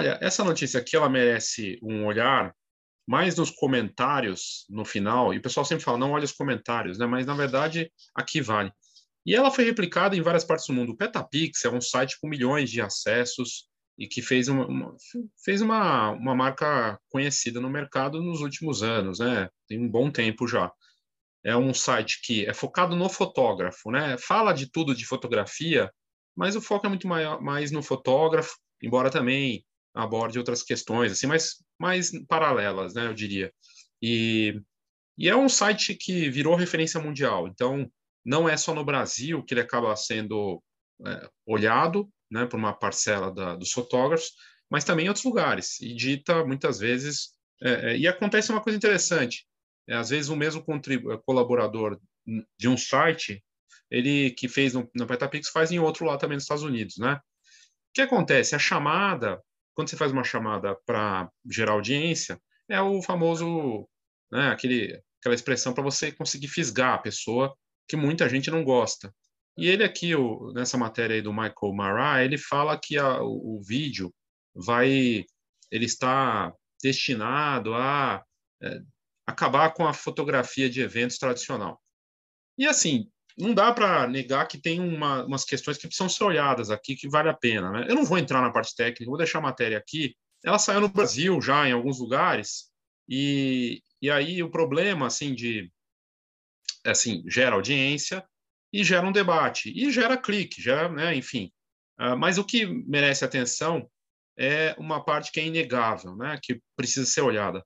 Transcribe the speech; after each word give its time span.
Olha, 0.00 0.18
essa 0.22 0.42
notícia 0.42 0.80
aqui 0.80 0.96
ela 0.96 1.10
merece 1.10 1.78
um 1.82 2.06
olhar 2.06 2.54
mais 3.06 3.36
nos 3.36 3.50
comentários 3.50 4.64
no 4.70 4.84
final, 4.84 5.34
e 5.34 5.38
o 5.38 5.42
pessoal 5.42 5.66
sempre 5.66 5.84
fala, 5.84 5.98
não 5.98 6.12
olha 6.12 6.24
os 6.24 6.32
comentários, 6.32 6.96
né? 6.96 7.06
Mas 7.06 7.26
na 7.26 7.34
verdade 7.34 7.92
aqui 8.14 8.40
vale. 8.40 8.72
E 9.26 9.34
ela 9.34 9.50
foi 9.50 9.64
replicada 9.64 10.16
em 10.16 10.22
várias 10.22 10.44
partes 10.44 10.66
do 10.66 10.72
mundo. 10.72 10.92
O 10.92 10.96
Petapix 10.96 11.64
é 11.66 11.68
um 11.68 11.82
site 11.82 12.18
com 12.18 12.28
milhões 12.28 12.70
de 12.70 12.80
acessos 12.80 13.68
e 13.98 14.08
que 14.08 14.22
fez 14.22 14.48
uma, 14.48 14.66
uma, 14.66 14.96
fez 15.44 15.60
uma, 15.60 16.12
uma 16.12 16.34
marca 16.34 16.98
conhecida 17.10 17.60
no 17.60 17.68
mercado 17.68 18.22
nos 18.22 18.40
últimos 18.40 18.82
anos, 18.82 19.18
né? 19.18 19.50
Tem 19.68 19.78
um 19.78 19.90
bom 19.90 20.10
tempo 20.10 20.48
já. 20.48 20.72
É 21.44 21.54
um 21.54 21.74
site 21.74 22.22
que 22.22 22.46
é 22.46 22.54
focado 22.54 22.96
no 22.96 23.10
fotógrafo, 23.10 23.90
né? 23.90 24.16
Fala 24.16 24.54
de 24.54 24.70
tudo 24.70 24.94
de 24.94 25.04
fotografia, 25.04 25.92
mas 26.34 26.56
o 26.56 26.62
foco 26.62 26.86
é 26.86 26.88
muito 26.88 27.06
maior, 27.06 27.42
mais 27.42 27.70
no 27.70 27.82
fotógrafo, 27.82 28.56
embora 28.82 29.10
também 29.10 29.62
aborde 29.94 30.38
outras 30.38 30.62
questões, 30.62 31.12
assim, 31.12 31.26
mas 31.26 31.56
mais 31.78 32.10
paralelas, 32.26 32.94
né? 32.94 33.06
Eu 33.06 33.14
diria. 33.14 33.52
E, 34.02 34.60
e 35.18 35.28
é 35.28 35.36
um 35.36 35.48
site 35.48 35.94
que 35.94 36.30
virou 36.30 36.54
referência 36.54 37.00
mundial. 37.00 37.48
Então, 37.48 37.90
não 38.24 38.48
é 38.48 38.56
só 38.56 38.74
no 38.74 38.84
Brasil 38.84 39.42
que 39.44 39.54
ele 39.54 39.60
acaba 39.60 39.94
sendo 39.96 40.62
é, 41.06 41.30
olhado, 41.46 42.08
né, 42.30 42.46
por 42.46 42.58
uma 42.58 42.72
parcela 42.72 43.32
da, 43.32 43.56
dos 43.56 43.72
fotógrafos, 43.72 44.32
mas 44.70 44.84
também 44.84 45.06
em 45.06 45.08
outros 45.08 45.24
lugares. 45.24 45.80
E 45.80 45.94
dita 45.94 46.44
muitas 46.44 46.78
vezes. 46.78 47.30
É, 47.62 47.92
é, 47.92 47.98
e 47.98 48.06
acontece 48.06 48.50
uma 48.50 48.62
coisa 48.62 48.76
interessante: 48.76 49.46
é, 49.88 49.94
às 49.94 50.10
vezes 50.10 50.28
o 50.28 50.36
mesmo 50.36 50.64
colaborador 51.24 51.98
de 52.58 52.68
um 52.68 52.76
site, 52.76 53.42
ele 53.90 54.30
que 54.30 54.48
fez 54.48 54.74
no, 54.74 54.88
no 54.94 55.06
Petapix, 55.06 55.48
faz 55.48 55.72
em 55.72 55.78
outro 55.78 56.04
lá 56.04 56.16
também 56.16 56.36
nos 56.36 56.44
Estados 56.44 56.62
Unidos, 56.62 56.96
né? 56.98 57.14
O 57.14 57.92
que 57.92 58.02
acontece? 58.02 58.54
A 58.54 58.58
chamada, 58.58 59.42
quando 59.80 59.88
você 59.88 59.96
faz 59.96 60.12
uma 60.12 60.22
chamada 60.22 60.76
para 60.84 61.30
gerar 61.50 61.72
audiência, 61.72 62.38
é 62.68 62.82
o 62.82 63.00
famoso, 63.00 63.88
né, 64.30 64.50
aquele, 64.50 65.02
aquela 65.18 65.34
expressão 65.34 65.72
para 65.72 65.82
você 65.82 66.12
conseguir 66.12 66.48
fisgar 66.48 66.92
a 66.92 66.98
pessoa 66.98 67.56
que 67.88 67.96
muita 67.96 68.28
gente 68.28 68.50
não 68.50 68.62
gosta. 68.62 69.10
E 69.56 69.66
ele 69.66 69.82
aqui, 69.82 70.14
o, 70.14 70.52
nessa 70.52 70.76
matéria 70.76 71.16
aí 71.16 71.22
do 71.22 71.32
Michael 71.32 71.72
Marat, 71.74 72.26
ele 72.26 72.36
fala 72.36 72.78
que 72.78 72.98
a, 72.98 73.22
o, 73.22 73.56
o, 73.56 73.62
vídeo 73.62 74.12
vai, 74.54 75.24
ele 75.70 75.84
está 75.86 76.52
destinado 76.82 77.74
a 77.74 78.22
é, 78.62 78.82
acabar 79.26 79.72
com 79.72 79.86
a 79.86 79.94
fotografia 79.94 80.68
de 80.68 80.82
eventos 80.82 81.16
tradicional. 81.16 81.80
E 82.58 82.66
assim, 82.66 83.10
não 83.40 83.54
dá 83.54 83.72
para 83.72 84.06
negar 84.06 84.46
que 84.46 84.58
tem 84.58 84.80
uma, 84.80 85.24
umas 85.24 85.44
questões 85.44 85.76
que 85.76 85.86
precisam 85.86 86.08
ser 86.08 86.24
olhadas 86.24 86.70
aqui, 86.70 86.96
que 86.96 87.08
vale 87.08 87.28
a 87.28 87.34
pena. 87.34 87.70
Né? 87.70 87.86
Eu 87.88 87.94
não 87.94 88.04
vou 88.04 88.18
entrar 88.18 88.40
na 88.40 88.50
parte 88.50 88.74
técnica, 88.74 89.10
vou 89.10 89.18
deixar 89.18 89.38
a 89.38 89.42
matéria 89.42 89.78
aqui. 89.78 90.14
Ela 90.44 90.58
saiu 90.58 90.80
no 90.80 90.88
Brasil 90.88 91.40
já 91.40 91.68
em 91.68 91.72
alguns 91.72 91.98
lugares, 91.98 92.70
e, 93.08 93.82
e 94.00 94.10
aí 94.10 94.42
o 94.42 94.50
problema 94.50 95.06
assim 95.06 95.34
de 95.34 95.70
assim 96.84 97.22
gera 97.28 97.56
audiência, 97.56 98.24
e 98.72 98.84
gera 98.84 99.06
um 99.06 99.12
debate, 99.12 99.70
e 99.70 99.90
gera 99.90 100.16
clique, 100.16 100.62
gera, 100.62 100.88
né, 100.88 101.14
enfim. 101.14 101.50
Uh, 101.98 102.16
mas 102.16 102.38
o 102.38 102.44
que 102.44 102.64
merece 102.64 103.24
atenção 103.24 103.90
é 104.38 104.74
uma 104.78 105.04
parte 105.04 105.32
que 105.32 105.40
é 105.40 105.44
inegável, 105.44 106.16
né, 106.16 106.38
que 106.42 106.60
precisa 106.76 107.04
ser 107.04 107.20
olhada. 107.20 107.64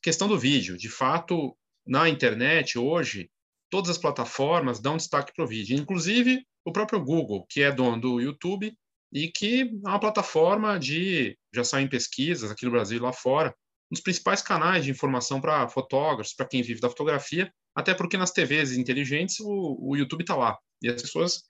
Questão 0.00 0.28
do 0.28 0.38
vídeo. 0.38 0.76
De 0.76 0.88
fato, 0.88 1.56
na 1.86 2.08
internet, 2.08 2.78
hoje, 2.78 3.30
todas 3.74 3.90
as 3.90 3.98
plataformas 3.98 4.78
dão 4.78 4.96
destaque 4.96 5.32
para 5.34 5.44
o 5.44 5.48
vídeo, 5.48 5.76
inclusive 5.76 6.46
o 6.64 6.70
próprio 6.70 7.02
Google, 7.02 7.44
que 7.50 7.60
é 7.60 7.72
dono 7.72 8.00
do 8.00 8.20
YouTube 8.20 8.72
e 9.12 9.26
que 9.26 9.62
é 9.62 9.88
uma 9.88 9.98
plataforma 9.98 10.78
de, 10.78 11.36
já 11.52 11.64
saem 11.64 11.88
pesquisas 11.88 12.52
aqui 12.52 12.64
no 12.64 12.70
Brasil 12.70 12.98
e 12.98 13.02
lá 13.02 13.12
fora, 13.12 13.52
um 13.90 13.94
dos 13.94 14.00
principais 14.00 14.40
canais 14.40 14.84
de 14.84 14.92
informação 14.92 15.40
para 15.40 15.66
fotógrafos, 15.66 16.32
para 16.32 16.46
quem 16.46 16.62
vive 16.62 16.80
da 16.80 16.88
fotografia, 16.88 17.52
até 17.74 17.92
porque 17.92 18.16
nas 18.16 18.30
TVs 18.30 18.76
inteligentes 18.76 19.40
o, 19.40 19.76
o 19.80 19.96
YouTube 19.96 20.20
está 20.20 20.36
lá. 20.36 20.56
E 20.80 20.88
as 20.88 21.02
pessoas 21.02 21.42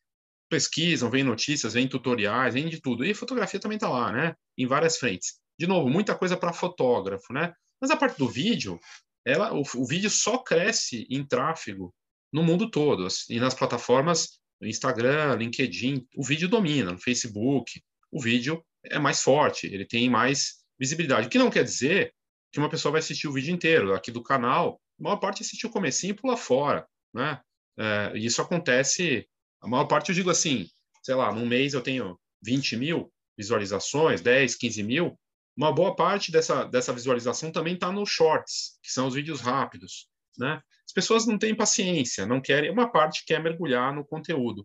pesquisam, 0.49 1.11
veem 1.11 1.25
notícias, 1.25 1.75
veem 1.75 1.87
tutoriais, 1.87 2.55
veem 2.55 2.71
de 2.71 2.81
tudo. 2.81 3.05
E 3.05 3.13
fotografia 3.13 3.61
também 3.61 3.77
está 3.77 3.91
lá, 3.91 4.11
né? 4.11 4.35
Em 4.57 4.67
várias 4.67 4.97
frentes. 4.97 5.35
De 5.59 5.67
novo, 5.67 5.91
muita 5.91 6.15
coisa 6.15 6.39
para 6.39 6.55
fotógrafo, 6.55 7.35
né? 7.35 7.53
Mas 7.79 7.91
a 7.91 7.99
parte 7.99 8.17
do 8.17 8.27
vídeo, 8.31 8.81
ela, 9.27 9.53
o, 9.53 9.61
o, 9.61 9.87
vídeo 9.87 10.09
só 10.09 10.39
cresce 10.39 11.07
em 11.11 11.23
tráfego 11.23 11.95
no 12.35 12.43
mundo 12.43 12.69
todo. 12.69 13.07
E 13.31 13.39
nas 13.39 13.55
plataformas 13.55 14.41
Instagram, 14.61 15.37
LinkedIn, 15.37 16.05
o 16.17 16.25
vídeo 16.25 16.49
domina. 16.49 16.91
No 16.91 16.99
Facebook, 16.99 17.81
o 18.11 18.21
vídeo 18.21 18.65
é 18.85 18.99
mais 18.99 19.23
forte, 19.23 19.67
ele 19.67 19.87
tem 19.87 20.11
mais 20.11 20.65
visibilidade. 20.79 21.29
O 21.29 21.31
que 21.31 21.39
não 21.39 21.51
quer 21.51 21.63
dizer 21.63 22.13
que 22.53 22.59
uma 22.59 22.69
pessoa 22.69 22.93
vai 22.93 22.99
assistir 22.99 23.29
o 23.29 23.33
vídeo 23.33 23.55
inteiro. 23.55 23.95
Aqui 23.95 24.11
do 24.11 24.23
canal, 24.23 24.81
a 24.99 25.03
maior 25.03 25.17
parte 25.17 25.43
assiste 25.43 25.67
o 25.67 25.71
comecinho 25.71 26.11
e 26.11 26.17
pula 26.17 26.37
fora, 26.37 26.85
né? 27.15 27.41
É, 27.79 28.13
isso 28.17 28.43
acontece, 28.43 29.29
a 29.61 29.69
maior 29.69 29.85
parte 29.85 30.09
eu 30.09 30.15
digo 30.15 30.31
assim, 30.31 30.69
sei 31.03 31.15
lá, 31.15 31.33
num 31.33 31.47
mês 31.47 31.75
eu 31.75 31.83
tenho 31.83 32.19
20 32.43 32.77
mil 32.77 33.13
visualizações, 33.37 34.21
10, 34.21 34.55
15 34.57 34.83
mil, 34.83 35.19
uma 35.57 35.73
boa 35.73 35.95
parte 35.95 36.31
dessa, 36.31 36.65
dessa 36.65 36.93
visualização 36.93 37.51
também 37.51 37.75
está 37.75 37.91
nos 37.91 38.11
shorts, 38.11 38.79
que 38.83 38.93
são 38.93 39.09
os 39.09 39.15
vídeos 39.15 39.41
rápidos, 39.41 40.09
né? 40.39 40.61
As 40.95 41.03
pessoas 41.03 41.27
não 41.27 41.37
têm 41.37 41.57
paciência, 41.57 42.25
não 42.25 42.41
querem, 42.41 42.71
uma 42.71 42.89
parte 42.89 43.25
quer 43.27 43.43
mergulhar 43.43 43.93
no 43.93 44.05
conteúdo. 44.05 44.65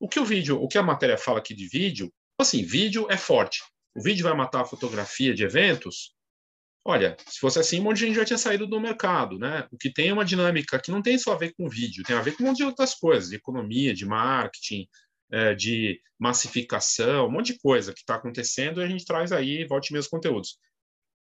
O 0.00 0.08
que 0.08 0.18
o 0.18 0.24
vídeo, 0.24 0.60
o 0.60 0.66
que 0.66 0.76
a 0.76 0.82
matéria 0.82 1.16
fala 1.16 1.38
aqui 1.38 1.54
de 1.54 1.68
vídeo, 1.68 2.12
assim, 2.36 2.64
vídeo 2.64 3.06
é 3.08 3.16
forte. 3.16 3.62
O 3.94 4.02
vídeo 4.02 4.24
vai 4.24 4.34
matar 4.34 4.62
a 4.62 4.64
fotografia 4.64 5.32
de 5.32 5.44
eventos? 5.44 6.16
Olha, 6.84 7.16
se 7.28 7.38
fosse 7.38 7.60
assim, 7.60 7.78
um 7.78 7.84
monte 7.84 7.98
de 7.98 8.06
gente 8.06 8.16
já 8.16 8.24
tinha 8.24 8.38
saído 8.38 8.66
do 8.66 8.80
mercado, 8.80 9.38
né? 9.38 9.68
O 9.70 9.78
que 9.78 9.88
tem 9.88 10.08
é 10.08 10.12
uma 10.12 10.24
dinâmica 10.24 10.80
que 10.80 10.90
não 10.90 11.00
tem 11.00 11.16
só 11.16 11.34
a 11.34 11.38
ver 11.38 11.54
com 11.54 11.68
vídeo, 11.68 12.02
tem 12.02 12.16
a 12.16 12.22
ver 12.22 12.36
com 12.36 12.42
um 12.42 12.46
monte 12.48 12.56
de 12.56 12.64
outras 12.64 12.94
coisas, 12.96 13.30
de 13.30 13.36
economia, 13.36 13.94
de 13.94 14.04
marketing, 14.04 14.88
é, 15.30 15.54
de 15.54 16.00
massificação, 16.18 17.28
um 17.28 17.30
monte 17.30 17.52
de 17.52 17.58
coisa 17.60 17.92
que 17.92 18.00
está 18.00 18.16
acontecendo 18.16 18.80
e 18.80 18.84
a 18.84 18.88
gente 18.88 19.04
traz 19.04 19.30
aí, 19.30 19.64
volte 19.64 19.92
meus 19.92 20.08
conteúdos. 20.08 20.58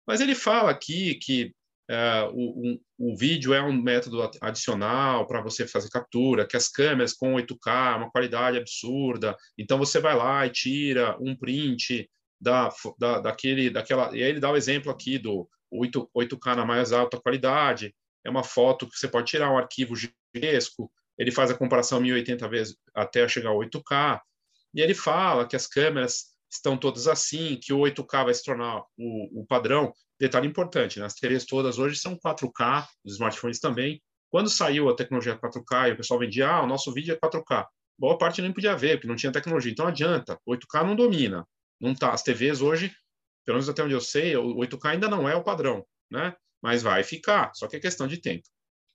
Mas 0.08 0.20
ele 0.20 0.34
fala 0.34 0.72
aqui 0.72 1.14
que 1.16 1.54
é, 1.90 2.30
o, 2.34 2.80
o, 3.00 3.12
o, 3.12 3.18
vídeo 3.18 3.54
é 3.54 3.62
um 3.62 3.72
método 3.72 4.30
adicional 4.42 5.26
para 5.26 5.42
você 5.42 5.66
fazer 5.66 5.90
captura, 5.90 6.46
que 6.46 6.58
as 6.58 6.68
câmeras 6.68 7.14
com 7.14 7.36
8K, 7.36 7.98
uma 7.98 8.12
qualidade 8.12 8.58
absurda, 8.58 9.36
então 9.58 9.78
você 9.78 10.00
vai 10.00 10.16
lá 10.16 10.46
e 10.46 10.50
tira 10.50 11.18
um 11.20 11.36
print 11.36 12.10
da, 12.40 12.70
da, 13.00 13.20
daquele, 13.20 13.70
daquela. 13.70 14.16
E 14.16 14.22
aí 14.22 14.30
ele 14.30 14.40
dá 14.40 14.52
o 14.52 14.58
exemplo 14.58 14.92
aqui 14.92 15.18
do 15.18 15.50
8, 15.72 16.10
8K 16.16 16.56
na 16.56 16.66
mais 16.66 16.92
alta 16.92 17.20
qualidade. 17.20 17.96
É 18.24 18.30
uma 18.30 18.44
foto 18.44 18.88
que 18.88 18.98
você 18.98 19.08
pode 19.08 19.28
tirar 19.28 19.52
um 19.52 19.58
arquivo 19.58 19.96
gigantesco. 19.96 20.92
Ele 21.18 21.32
faz 21.32 21.50
a 21.50 21.58
comparação 21.58 22.02
1080 22.02 22.48
vezes 22.50 22.78
até 22.94 23.28
chegar 23.28 23.50
ao 23.50 23.60
8K. 23.60 24.20
E 24.74 24.82
ele 24.82 24.94
fala 24.94 25.48
que 25.48 25.56
as 25.56 25.66
câmeras 25.66 26.37
estão 26.58 26.78
todas 26.78 27.08
assim, 27.08 27.58
que 27.62 27.74
o 27.74 27.80
8K 27.80 28.26
vai 28.26 28.34
se 28.34 28.44
tornar 28.44 28.82
o, 28.98 29.42
o 29.42 29.46
padrão. 29.46 29.94
Detalhe 30.20 30.48
importante, 30.48 31.00
né? 31.00 31.06
as 31.06 31.14
TVs 31.14 31.46
todas 31.46 31.78
hoje 31.78 31.98
são 31.98 32.18
4K, 32.18 32.86
os 33.06 33.14
smartphones 33.14 33.60
também. 33.60 34.02
Quando 34.30 34.50
saiu 34.50 34.90
a 34.90 34.96
tecnologia 34.96 35.38
4K 35.38 35.90
e 35.90 35.92
o 35.94 35.98
pessoal 35.98 36.20
vendia, 36.20 36.50
ah, 36.50 36.64
o 36.64 36.68
nosso 36.68 36.94
vídeo 36.94 37.14
é 37.14 37.28
4K. 37.28 37.66
Boa 37.98 38.18
parte 38.18 38.42
nem 38.42 38.52
podia 38.52 38.76
ver, 38.76 38.98
porque 38.98 39.08
não 39.08 39.16
tinha 39.16 39.32
tecnologia. 39.32 39.72
Então 39.72 39.88
adianta, 39.88 40.40
8K 40.48 40.86
não 40.86 40.96
domina. 40.96 41.48
Não 41.80 41.96
tá, 41.96 42.12
as 42.12 42.24
TVs 42.24 42.62
hoje, 42.62 42.92
pelo 43.46 43.58
menos 43.58 43.70
até 43.70 43.84
onde 43.84 43.94
eu 43.94 44.02
sei, 44.02 44.36
o 44.36 44.56
8K 44.56 44.90
ainda 44.92 45.08
não 45.08 45.28
é 45.28 45.36
o 45.36 45.44
padrão, 45.44 45.86
né? 46.12 46.36
Mas 46.62 46.82
vai 46.82 47.04
ficar, 47.04 47.52
só 47.54 47.68
que 47.68 47.78
é 47.78 47.80
questão 47.80 48.08
de 48.08 48.18
tempo. 48.20 48.44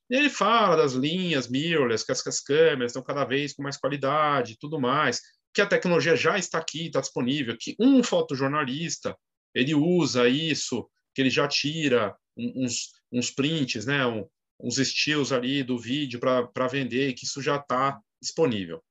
E 0.09 0.15
ele 0.15 0.29
fala 0.29 0.75
das 0.75 0.93
linhas 0.93 1.47
mirrorless, 1.47 2.05
que 2.05 2.11
as, 2.11 2.21
que 2.21 2.29
as 2.29 2.39
câmeras 2.41 2.91
estão 2.91 3.01
cada 3.01 3.23
vez 3.23 3.53
com 3.53 3.63
mais 3.63 3.77
qualidade 3.77 4.53
e 4.53 4.57
tudo 4.57 4.79
mais, 4.79 5.21
que 5.53 5.61
a 5.61 5.67
tecnologia 5.67 6.15
já 6.15 6.37
está 6.37 6.57
aqui, 6.57 6.87
está 6.87 6.99
disponível, 6.99 7.55
que 7.59 7.75
um 7.79 8.03
fotojornalista, 8.03 9.17
ele 9.53 9.75
usa 9.75 10.27
isso, 10.27 10.89
que 11.13 11.21
ele 11.21 11.29
já 11.29 11.47
tira 11.47 12.15
uns, 12.35 12.91
uns 13.11 13.29
prints, 13.29 13.85
né, 13.85 14.05
um, 14.05 14.27
uns 14.59 14.77
estilos 14.77 15.31
ali 15.31 15.63
do 15.63 15.77
vídeo 15.77 16.19
para 16.19 16.67
vender, 16.67 17.13
que 17.13 17.25
isso 17.25 17.41
já 17.41 17.57
está 17.57 17.99
disponível. 18.21 18.83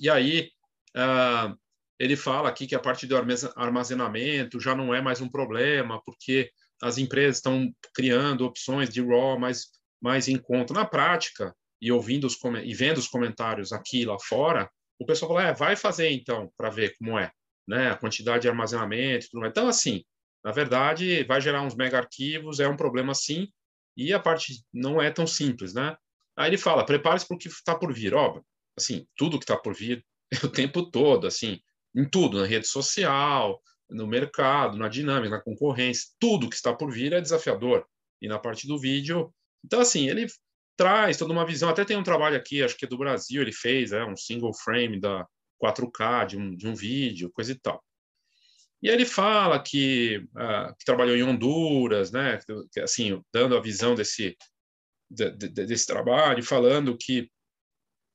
E 0.00 0.10
aí, 0.10 0.50
uh, 0.96 1.56
ele 1.98 2.16
fala 2.16 2.48
aqui 2.48 2.66
que 2.66 2.74
a 2.74 2.80
parte 2.80 3.06
do 3.06 3.16
armazenamento 3.56 4.60
já 4.60 4.74
não 4.74 4.94
é 4.94 5.00
mais 5.00 5.20
um 5.20 5.28
problema, 5.28 6.02
porque 6.04 6.50
as 6.82 6.98
empresas 6.98 7.36
estão 7.36 7.72
criando 7.94 8.44
opções 8.44 8.90
de 8.90 9.00
RAW 9.00 9.38
mais, 9.38 9.66
mais 10.02 10.28
em 10.28 10.36
conta. 10.36 10.74
Na 10.74 10.84
prática, 10.84 11.54
e 11.80 11.90
ouvindo 11.90 12.26
os, 12.26 12.36
e 12.64 12.74
vendo 12.74 12.98
os 12.98 13.08
comentários 13.08 13.72
aqui 13.72 14.02
e 14.02 14.04
lá 14.04 14.18
fora, 14.18 14.70
o 14.98 15.06
pessoal 15.06 15.32
fala, 15.32 15.48
é, 15.48 15.54
vai 15.54 15.76
fazer 15.76 16.10
então, 16.10 16.50
para 16.56 16.70
ver 16.70 16.96
como 16.98 17.18
é, 17.18 17.30
né? 17.66 17.90
a 17.90 17.96
quantidade 17.96 18.42
de 18.42 18.48
armazenamento 18.48 19.28
tudo 19.30 19.40
mais. 19.40 19.50
Então, 19.50 19.68
assim, 19.68 20.04
na 20.44 20.52
verdade, 20.52 21.24
vai 21.24 21.40
gerar 21.40 21.62
uns 21.62 21.74
mega 21.74 21.98
arquivos, 21.98 22.60
é 22.60 22.68
um 22.68 22.76
problema 22.76 23.14
sim, 23.14 23.48
e 23.96 24.12
a 24.12 24.20
parte 24.20 24.62
não 24.72 25.00
é 25.00 25.10
tão 25.10 25.26
simples, 25.26 25.74
né? 25.74 25.96
Aí 26.36 26.50
ele 26.50 26.58
fala, 26.58 26.84
prepare-se 26.84 27.26
para 27.26 27.34
o 27.34 27.38
que 27.38 27.48
está 27.48 27.74
por 27.74 27.92
vir. 27.92 28.14
Ó, 28.14 28.40
assim, 28.78 29.06
tudo 29.16 29.38
que 29.38 29.44
está 29.44 29.56
por 29.56 29.74
vir 29.74 30.04
o 30.44 30.48
tempo 30.48 30.90
todo, 30.90 31.26
assim, 31.26 31.60
em 31.94 32.08
tudo, 32.08 32.40
na 32.40 32.46
rede 32.46 32.68
social, 32.68 33.60
no 33.88 34.06
mercado, 34.06 34.76
na 34.76 34.88
dinâmica, 34.88 35.36
na 35.36 35.42
concorrência, 35.42 36.10
tudo 36.18 36.48
que 36.48 36.56
está 36.56 36.74
por 36.74 36.92
vir 36.92 37.12
é 37.12 37.20
desafiador. 37.20 37.86
E 38.20 38.28
na 38.28 38.38
parte 38.38 38.66
do 38.66 38.78
vídeo, 38.78 39.32
então 39.64 39.80
assim, 39.80 40.08
ele 40.08 40.26
traz 40.76 41.16
toda 41.16 41.32
uma 41.32 41.46
visão, 41.46 41.68
até 41.68 41.84
tem 41.84 41.96
um 41.96 42.02
trabalho 42.02 42.36
aqui, 42.36 42.62
acho 42.62 42.76
que 42.76 42.84
é 42.84 42.88
do 42.88 42.98
Brasil, 42.98 43.42
ele 43.42 43.52
fez, 43.52 43.92
é 43.92 44.04
um 44.04 44.16
single 44.16 44.54
frame 44.54 45.00
da 45.00 45.26
4K 45.62 46.26
de 46.26 46.36
um, 46.38 46.54
de 46.54 46.68
um 46.68 46.74
vídeo, 46.74 47.32
coisa 47.32 47.52
e 47.52 47.58
tal. 47.58 47.82
E 48.82 48.88
ele 48.88 49.06
fala 49.06 49.62
que, 49.62 50.18
uh, 50.36 50.76
que 50.78 50.84
trabalhou 50.84 51.16
em 51.16 51.22
Honduras, 51.22 52.12
né, 52.12 52.38
assim, 52.82 53.20
dando 53.32 53.56
a 53.56 53.60
visão 53.60 53.94
desse, 53.94 54.36
de, 55.10 55.30
de, 55.30 55.48
desse 55.48 55.86
trabalho, 55.86 56.42
falando 56.42 56.96
que, 56.96 57.30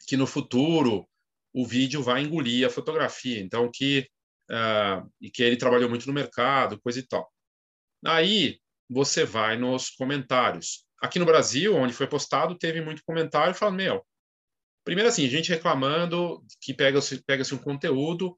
que 0.07 0.15
no 0.15 0.27
futuro 0.27 1.07
o 1.53 1.65
vídeo 1.65 2.01
vai 2.03 2.21
engolir 2.21 2.65
a 2.65 2.69
fotografia, 2.69 3.39
então 3.39 3.69
que 3.73 4.07
uh, 4.51 5.09
e 5.19 5.31
que 5.31 5.41
ele 5.41 5.57
trabalhou 5.57 5.89
muito 5.89 6.07
no 6.07 6.13
mercado, 6.13 6.79
coisa 6.81 6.99
e 6.99 7.07
tal. 7.07 7.31
Aí 8.05 8.59
você 8.89 9.23
vai 9.23 9.57
nos 9.57 9.89
comentários. 9.89 10.85
Aqui 11.01 11.17
no 11.17 11.25
Brasil, 11.25 11.75
onde 11.75 11.93
foi 11.93 12.07
postado, 12.07 12.57
teve 12.57 12.81
muito 12.81 13.03
comentário 13.03 13.55
falando, 13.55 13.77
meu, 13.77 14.05
primeiro 14.83 15.09
assim, 15.09 15.27
gente 15.27 15.49
reclamando 15.49 16.43
que 16.61 16.73
pega-se 16.73 17.23
pega 17.23 17.43
um 17.53 17.57
conteúdo 17.57 18.37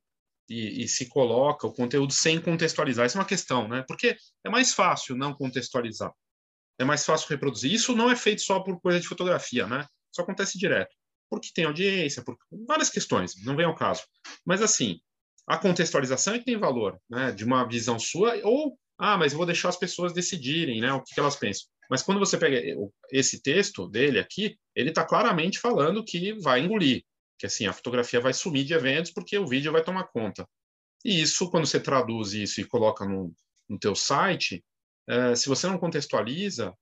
e, 0.49 0.83
e, 0.83 0.87
se 0.87 1.07
coloca 1.07 1.67
o 1.67 1.73
conteúdo 1.73 2.13
sem 2.13 2.39
contextualizar. 2.39 3.05
Isso 3.05 3.17
é 3.17 3.21
uma 3.21 3.27
questão, 3.27 3.67
né? 3.67 3.83
Porque 3.87 4.15
é 4.45 4.49
mais 4.49 4.73
fácil 4.73 5.15
não 5.15 5.33
contextualizar. 5.33 6.11
É 6.77 6.83
mais 6.83 7.05
fácil 7.05 7.29
reproduzir. 7.29 7.71
Isso 7.71 7.95
não 7.95 8.09
é 8.09 8.15
feito 8.15 8.41
só 8.41 8.59
por 8.59 8.79
coisa 8.81 8.99
de 8.99 9.07
fotografia, 9.07 9.67
né? 9.67 9.85
Isso 10.11 10.21
acontece 10.21 10.57
direto. 10.57 10.93
Porque 11.29 11.49
tem 11.53 11.65
audiência, 11.65 12.23
por 12.23 12.37
várias 12.67 12.89
questões, 12.89 13.33
não 13.43 13.55
vem 13.55 13.65
ao 13.65 13.75
caso. 13.75 14.03
Mas 14.45 14.61
assim, 14.61 14.99
a 15.47 15.57
contextualização 15.57 16.33
é 16.33 16.39
que 16.39 16.45
tem 16.45 16.57
valor, 16.57 16.99
né? 17.09 17.31
De 17.31 17.43
uma 17.43 17.67
visão 17.67 17.97
sua, 17.97 18.35
ou, 18.43 18.77
ah, 18.97 19.17
mas 19.17 19.31
eu 19.31 19.37
vou 19.37 19.45
deixar 19.45 19.69
as 19.69 19.77
pessoas 19.77 20.13
decidirem, 20.13 20.81
né? 20.81 20.93
O 20.93 21.01
que, 21.01 21.13
que 21.13 21.19
elas 21.19 21.35
pensam. 21.35 21.67
Mas 21.89 22.01
quando 22.01 22.19
você 22.19 22.37
pega 22.37 22.61
esse 23.11 23.41
texto 23.41 23.87
dele 23.87 24.19
aqui, 24.19 24.57
ele 24.75 24.89
está 24.89 25.05
claramente 25.05 25.59
falando 25.59 26.03
que 26.03 26.33
vai 26.39 26.61
engolir, 26.61 27.03
que 27.37 27.45
assim, 27.45 27.65
a 27.65 27.73
fotografia 27.73 28.21
vai 28.21 28.33
sumir 28.33 28.65
de 28.65 28.73
eventos 28.73 29.11
porque 29.11 29.37
o 29.37 29.47
vídeo 29.47 29.71
vai 29.71 29.83
tomar 29.83 30.05
conta. 30.05 30.47
E 31.03 31.21
isso, 31.21 31.49
quando 31.49 31.65
você 31.65 31.79
traduz 31.79 32.33
isso 32.33 32.61
e 32.61 32.65
coloca 32.65 33.05
no, 33.05 33.33
no 33.69 33.77
teu 33.77 33.95
site, 33.95 34.63
é, 35.07 35.35
se 35.35 35.49
você 35.49 35.67
não 35.67 35.77
contextualiza, 35.77 36.73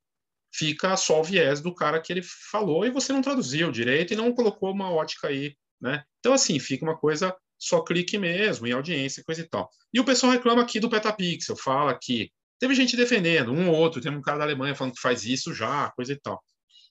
fica 0.53 0.95
só 0.95 1.21
o 1.21 1.23
viés 1.23 1.61
do 1.61 1.73
cara 1.73 1.99
que 1.99 2.13
ele 2.13 2.21
falou 2.21 2.85
e 2.85 2.91
você 2.91 3.11
não 3.11 3.21
traduziu 3.21 3.71
direito 3.71 4.13
e 4.13 4.17
não 4.17 4.33
colocou 4.33 4.71
uma 4.71 4.91
ótica 4.91 5.29
aí, 5.29 5.55
né? 5.81 6.03
Então, 6.19 6.33
assim, 6.33 6.59
fica 6.59 6.85
uma 6.85 6.97
coisa 6.97 7.35
só 7.61 7.81
clique 7.81 8.17
mesmo, 8.17 8.65
em 8.65 8.71
audiência, 8.71 9.23
coisa 9.23 9.41
e 9.41 9.47
tal. 9.47 9.69
E 9.93 9.99
o 9.99 10.03
pessoal 10.03 10.31
reclama 10.31 10.63
aqui 10.63 10.79
do 10.79 10.89
Petapixel, 10.89 11.55
fala 11.55 11.93
que 11.93 12.31
teve 12.59 12.73
gente 12.73 12.97
defendendo, 12.97 13.51
um 13.51 13.69
ou 13.69 13.75
outro, 13.75 14.01
tem 14.01 14.11
um 14.11 14.21
cara 14.21 14.39
da 14.39 14.43
Alemanha 14.45 14.73
falando 14.73 14.95
que 14.95 15.01
faz 15.01 15.25
isso 15.25 15.53
já, 15.53 15.91
coisa 15.91 16.13
e 16.13 16.19
tal. 16.19 16.43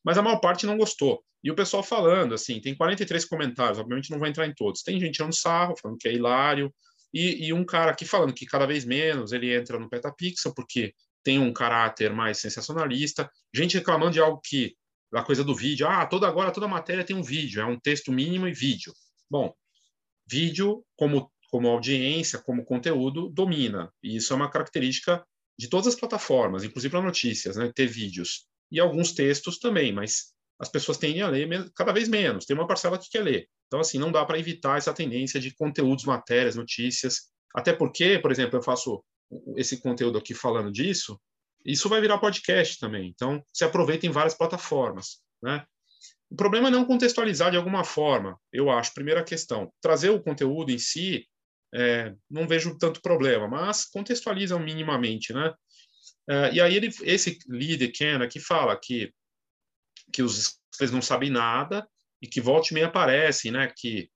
Mas 0.04 0.16
a 0.16 0.22
maior 0.22 0.38
parte 0.38 0.66
não 0.66 0.78
gostou. 0.78 1.22
E 1.42 1.50
o 1.50 1.54
pessoal 1.56 1.82
falando, 1.82 2.34
assim, 2.34 2.60
tem 2.60 2.74
43 2.74 3.24
comentários, 3.24 3.78
obviamente 3.78 4.10
não 4.10 4.18
vou 4.18 4.28
entrar 4.28 4.46
em 4.46 4.54
todos. 4.54 4.82
Tem 4.82 5.00
gente 5.00 5.14
tirando 5.14 5.34
sarro, 5.34 5.74
falando 5.76 5.98
que 5.98 6.06
é 6.06 6.12
hilário, 6.12 6.72
e, 7.12 7.48
e 7.48 7.52
um 7.52 7.64
cara 7.64 7.90
aqui 7.90 8.04
falando 8.04 8.32
que 8.32 8.46
cada 8.46 8.64
vez 8.64 8.84
menos 8.84 9.32
ele 9.32 9.52
entra 9.52 9.76
no 9.76 9.90
Petapixel, 9.90 10.54
porque 10.54 10.94
tem 11.24 11.40
um 11.40 11.52
caráter 11.52 12.12
mais 12.12 12.38
sensacionalista, 12.38 13.28
gente 13.52 13.76
reclamando 13.76 14.12
de 14.12 14.20
algo 14.20 14.40
que, 14.42 14.76
da 15.10 15.24
coisa 15.24 15.42
do 15.42 15.54
vídeo, 15.54 15.88
ah, 15.88 16.06
toda 16.06 16.28
agora 16.28 16.52
toda 16.52 16.68
matéria 16.68 17.04
tem 17.04 17.16
um 17.16 17.22
vídeo, 17.22 17.60
é 17.60 17.66
um 17.66 17.78
texto 17.78 18.12
mínimo 18.12 18.46
e 18.46 18.52
vídeo. 18.52 18.92
Bom, 19.28 19.52
vídeo 20.30 20.84
como, 20.96 21.30
como 21.50 21.68
audiência, 21.68 22.38
como 22.38 22.64
conteúdo, 22.64 23.28
domina. 23.28 23.92
E 24.02 24.16
isso 24.16 24.32
é 24.32 24.36
uma 24.36 24.50
característica 24.50 25.24
de 25.58 25.68
todas 25.68 25.88
as 25.88 25.94
plataformas, 25.94 26.64
inclusive 26.64 26.90
para 26.90 27.02
notícias, 27.02 27.56
né? 27.56 27.70
ter 27.74 27.86
vídeos. 27.86 28.46
E 28.70 28.78
alguns 28.78 29.12
textos 29.12 29.58
também, 29.58 29.92
mas 29.92 30.32
as 30.58 30.68
pessoas 30.68 30.98
tendem 30.98 31.22
a 31.22 31.28
ler 31.28 31.70
cada 31.74 31.92
vez 31.92 32.08
menos. 32.08 32.44
Tem 32.46 32.54
uma 32.54 32.66
parcela 32.66 32.98
que 32.98 33.10
quer 33.10 33.22
ler. 33.22 33.48
Então, 33.66 33.80
assim, 33.80 33.98
não 33.98 34.12
dá 34.12 34.24
para 34.24 34.38
evitar 34.38 34.78
essa 34.78 34.92
tendência 34.92 35.40
de 35.40 35.54
conteúdos, 35.54 36.04
matérias, 36.04 36.54
notícias. 36.54 37.30
Até 37.54 37.72
porque, 37.72 38.18
por 38.18 38.30
exemplo, 38.30 38.58
eu 38.58 38.62
faço 38.62 39.02
esse 39.56 39.80
conteúdo 39.80 40.18
aqui 40.18 40.34
falando 40.34 40.70
disso, 40.70 41.20
isso 41.64 41.88
vai 41.88 42.00
virar 42.00 42.18
podcast 42.18 42.78
também. 42.78 43.08
Então, 43.08 43.44
se 43.52 43.64
aproveita 43.64 44.06
em 44.06 44.10
várias 44.10 44.34
plataformas. 44.34 45.20
Né? 45.42 45.64
O 46.30 46.36
problema 46.36 46.68
é 46.68 46.70
não 46.70 46.84
contextualizar 46.84 47.50
de 47.50 47.56
alguma 47.56 47.84
forma, 47.84 48.38
eu 48.52 48.70
acho. 48.70 48.94
Primeira 48.94 49.24
questão. 49.24 49.72
Trazer 49.80 50.10
o 50.10 50.22
conteúdo 50.22 50.70
em 50.70 50.78
si, 50.78 51.26
é, 51.74 52.14
não 52.30 52.46
vejo 52.46 52.78
tanto 52.78 53.02
problema, 53.02 53.48
mas 53.48 53.84
contextualizam 53.84 54.60
minimamente, 54.60 55.32
né? 55.32 55.52
É, 56.28 56.52
e 56.52 56.60
aí 56.60 56.76
ele, 56.76 56.90
esse 57.02 57.38
líder 57.48 57.88
Ken 57.88 58.22
aqui 58.22 58.38
fala 58.38 58.78
que 58.80 59.12
que 60.12 60.22
os 60.22 60.58
eles 60.80 60.92
não 60.92 61.02
sabem 61.02 61.30
nada 61.30 61.86
e 62.22 62.26
que 62.26 62.40
volte 62.40 62.70
e 62.70 62.74
meia 62.74 62.86
aparecem, 62.86 63.50
né? 63.50 63.72
Que 63.76 64.10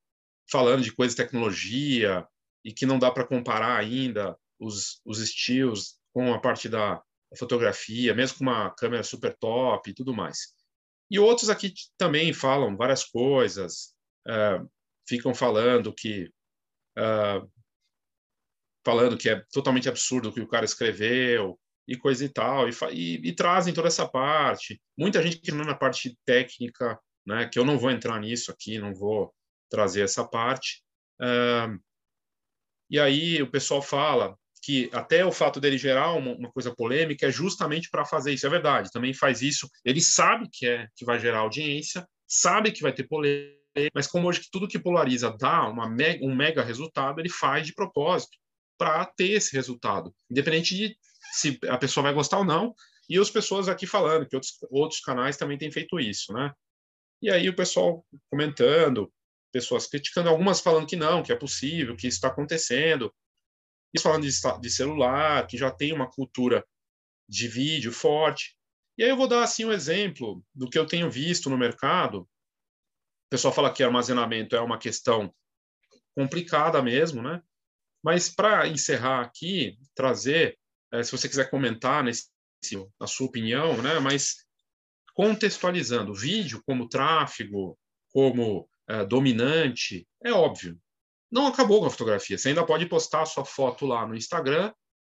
falando 0.51 0.83
de 0.83 0.93
coisas 0.93 1.15
de 1.15 1.23
tecnologia 1.23 2.27
e 2.65 2.73
que 2.73 2.87
não 2.87 2.99
dá 2.99 3.11
para 3.11 3.27
comparar 3.27 3.77
ainda 3.79 4.37
os, 4.59 5.01
os 5.05 5.19
estilos 5.21 5.99
com 6.13 6.33
a 6.33 6.41
parte 6.41 6.69
da 6.69 7.03
fotografia, 7.37 8.15
mesmo 8.15 8.39
com 8.39 8.45
uma 8.45 8.71
câmera 8.71 9.03
super 9.03 9.37
top 9.37 9.91
e 9.91 9.95
tudo 9.95 10.15
mais. 10.15 10.55
E 11.11 11.19
outros 11.19 11.51
aqui 11.51 11.73
também 11.97 12.33
falam 12.33 12.77
várias 12.77 13.05
coisas, 13.05 13.95
uh, 14.27 14.69
ficam 15.09 15.35
falando 15.35 15.93
que 15.93 16.31
uh, 16.99 17.51
falando 18.85 19.17
que 19.17 19.31
é 19.31 19.43
totalmente 19.53 19.89
absurdo 19.89 20.29
o 20.29 20.33
que 20.33 20.41
o 20.41 20.49
cara 20.49 20.65
escreveu 20.65 21.59
e 21.89 21.97
coisa 21.97 22.25
e 22.25 22.29
tal, 22.29 22.69
e, 22.69 22.73
e, 22.93 23.29
e 23.29 23.35
trazem 23.35 23.75
toda 23.75 23.89
essa 23.89 24.09
parte. 24.09 24.81
Muita 24.97 25.23
gente 25.23 25.39
que 25.39 25.53
não 25.53 25.63
é 25.63 25.67
na 25.67 25.75
parte 25.75 26.19
técnica, 26.25 26.99
né, 27.27 27.49
que 27.49 27.59
eu 27.59 27.65
não 27.65 27.79
vou 27.79 27.91
entrar 27.91 28.19
nisso 28.21 28.51
aqui, 28.51 28.79
não 28.79 28.95
vou 28.95 29.35
trazer 29.71 30.03
essa 30.03 30.27
parte. 30.27 30.83
Uh, 31.21 31.79
e 32.91 32.99
aí 32.99 33.43
o 33.43 33.51
pessoal 33.51 33.83
fala, 33.83 34.39
que 34.65 34.89
até 34.95 35.25
o 35.27 35.31
fato 35.31 35.61
dele 35.61 35.77
gerar 35.77 36.13
uma, 36.13 36.33
uma 36.33 36.51
coisa 36.51 36.75
polêmica 36.75 37.27
é 37.27 37.31
justamente 37.31 37.91
para 37.91 38.05
fazer 38.07 38.33
isso. 38.33 38.47
É 38.47 38.51
verdade, 38.51 38.91
também 38.91 39.13
faz 39.13 39.43
isso. 39.43 39.69
Ele 39.85 40.01
sabe 40.01 40.49
que 40.51 40.67
é 40.67 40.89
que 40.97 41.05
vai 41.05 41.21
gerar 41.21 41.41
audiência, 41.41 42.09
sabe 42.27 42.73
que 42.73 42.81
vai 42.81 42.93
ter 42.93 43.05
polêmica, 43.05 43.91
mas 43.95 44.07
como 44.07 44.27
hoje 44.27 44.49
tudo 44.51 44.69
que 44.69 44.79
polariza 44.79 45.37
dá 45.39 45.69
uma 45.69 45.87
um 46.23 46.35
mega 46.35 46.63
resultado, 46.63 47.21
ele 47.21 47.29
faz 47.29 47.67
de 47.67 47.75
propósito 47.75 48.39
para 48.79 49.05
ter 49.05 49.33
esse 49.33 49.55
resultado, 49.55 50.15
independente 50.31 50.75
de 50.75 50.97
se 51.33 51.59
a 51.69 51.77
pessoa 51.77 52.05
vai 52.05 52.15
gostar 52.15 52.39
ou 52.39 52.45
não. 52.45 52.75
E 53.07 53.19
as 53.19 53.29
pessoas 53.29 53.69
aqui 53.69 53.87
falando 53.87 54.27
que 54.27 54.35
outros, 54.35 54.57
outros 54.71 55.01
canais 55.01 55.37
também 55.37 55.59
têm 55.59 55.71
feito 55.71 56.01
isso, 56.01 56.33
né? 56.33 56.51
E 57.21 57.31
aí 57.31 57.51
o 57.51 57.57
pessoal 57.57 58.03
comentando, 58.31 59.13
pessoas 59.53 59.87
criticando, 59.87 60.31
algumas 60.31 60.61
falando 60.61 60.87
que 60.87 60.97
não, 60.97 61.23
que 61.23 61.33
é 61.33 61.37
possível, 61.37 61.97
que 61.97 62.07
isso 62.07 62.17
está 62.17 62.29
acontecendo. 62.29 63.13
Isso 63.95 64.03
falando 64.03 64.27
de, 64.27 64.61
de 64.61 64.71
celular, 64.71 65.47
que 65.47 65.57
já 65.57 65.71
tem 65.71 65.93
uma 65.93 66.11
cultura 66.11 66.67
de 67.29 67.47
vídeo 67.47 67.93
forte. 67.93 68.57
E 68.99 69.05
aí 69.05 69.11
eu 69.11 69.17
vou 69.17 69.29
dar 69.29 69.45
assim 69.45 69.65
um 69.65 69.73
exemplo 69.73 70.45
do 70.53 70.69
que 70.69 70.79
eu 70.79 70.87
tenho 70.87 71.09
visto 71.09 71.49
no 71.49 71.57
mercado. 71.57 72.23
O 72.23 72.29
pessoal 73.31 73.55
fala 73.55 73.73
que 73.73 73.83
armazenamento 73.83 74.57
é 74.57 74.61
uma 74.61 74.79
questão 74.79 75.33
complicada 76.17 76.83
mesmo, 76.83 77.23
né? 77.23 77.41
Mas 78.03 78.29
para 78.29 78.69
encerrar 78.69 79.21
aqui, 79.23 79.79
trazer, 79.95 80.59
é, 80.93 81.03
se 81.03 81.13
você 81.13 81.29
quiser 81.29 81.49
comentar 81.49 82.03
nesse, 82.05 82.29
a 83.01 83.07
sua 83.07 83.27
opinião, 83.27 83.81
né? 83.81 83.99
Mas 84.01 84.45
contextualizando, 85.15 86.13
vídeo 86.13 86.63
como 86.67 86.89
tráfego, 86.89 87.79
como 88.13 88.69
é, 88.89 89.05
dominante, 89.05 90.07
é 90.23 90.33
óbvio 90.33 90.79
não 91.35 91.49
acabou 91.49 91.81
com 91.81 91.87
a 91.87 91.91
fotografia. 91.91 92.39
Você 92.39 92.51
ainda 92.51 92.65
pode 92.65 92.87
postar 92.87 93.23
a 93.23 93.27
sua 93.27 93.45
foto 93.45 93.85
lá 93.85 94.07
no 94.07 94.15
Instagram 94.15 94.73